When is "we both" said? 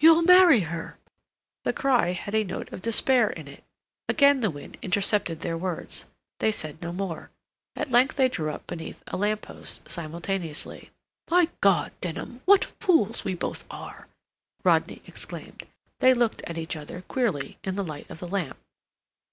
13.22-13.64